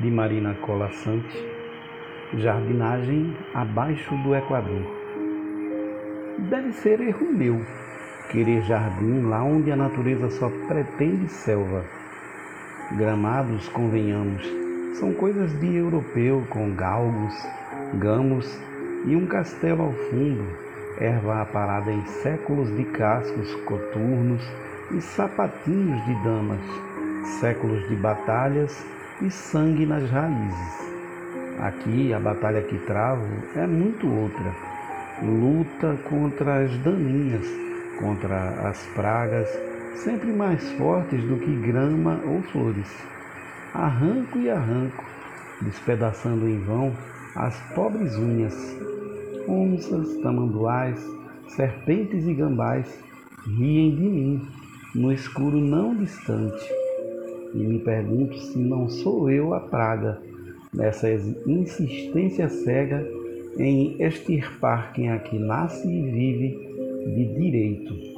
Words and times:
de 0.00 0.10
Marina 0.10 0.54
Cola 0.62 0.90
Jardinagem 2.34 3.36
abaixo 3.52 4.14
do 4.22 4.34
Equador. 4.34 4.82
Deve 6.50 6.72
ser 6.72 7.00
erro 7.00 7.26
meu 7.32 7.60
querer 8.30 8.62
jardim 8.62 9.22
lá 9.22 9.42
onde 9.42 9.72
a 9.72 9.76
natureza 9.76 10.30
só 10.30 10.48
pretende 10.68 11.28
selva. 11.28 11.84
Gramados, 12.92 13.68
convenhamos, 13.70 14.42
são 14.94 15.12
coisas 15.12 15.58
de 15.58 15.76
europeu 15.76 16.46
com 16.50 16.74
galgos, 16.74 17.34
gamos 17.94 18.60
e 19.06 19.16
um 19.16 19.26
castelo 19.26 19.82
ao 19.82 19.92
fundo, 19.92 20.46
erva 21.00 21.42
aparada 21.42 21.90
em 21.90 22.04
séculos 22.06 22.74
de 22.76 22.84
cascos 22.84 23.54
coturnos 23.64 24.42
e 24.92 25.00
sapatinhos 25.00 26.04
de 26.04 26.14
damas, 26.22 26.60
séculos 27.40 27.88
de 27.88 27.96
batalhas 27.96 28.97
e 29.20 29.30
sangue 29.30 29.84
nas 29.84 30.08
raízes. 30.10 30.88
Aqui 31.60 32.12
a 32.12 32.20
batalha 32.20 32.62
que 32.62 32.78
travo 32.78 33.26
é 33.56 33.66
muito 33.66 34.06
outra. 34.06 34.54
Luta 35.22 35.98
contra 36.08 36.64
as 36.64 36.78
daninhas, 36.78 37.46
contra 37.98 38.50
as 38.68 38.86
pragas, 38.94 39.48
sempre 39.96 40.32
mais 40.32 40.70
fortes 40.72 41.22
do 41.24 41.36
que 41.38 41.56
grama 41.66 42.20
ou 42.24 42.42
flores. 42.42 42.88
Arranco 43.74 44.38
e 44.38 44.48
arranco, 44.48 45.04
despedaçando 45.62 46.48
em 46.48 46.60
vão 46.60 46.92
as 47.34 47.58
pobres 47.74 48.16
unhas. 48.16 48.54
Onças, 49.48 50.16
tamanduás, 50.22 51.04
serpentes 51.48 52.26
e 52.26 52.34
gambás 52.34 52.86
riem 53.46 53.96
de 53.96 54.02
mim 54.02 54.48
no 54.94 55.12
escuro 55.12 55.58
não 55.58 55.96
distante. 55.96 56.87
E 57.54 57.58
me 57.58 57.78
pergunto 57.78 58.36
se 58.38 58.58
não 58.58 58.88
sou 58.88 59.30
eu 59.30 59.54
a 59.54 59.60
praga 59.60 60.20
nessa 60.72 61.10
insistência 61.46 62.48
cega 62.48 63.06
em 63.58 64.00
extirpar 64.02 64.92
quem 64.92 65.10
aqui 65.10 65.38
nasce 65.38 65.88
e 65.88 66.02
vive 66.02 66.68
de 67.14 67.24
direito. 67.34 68.17